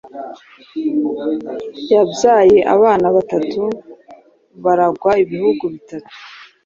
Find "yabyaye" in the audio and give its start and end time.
1.91-2.59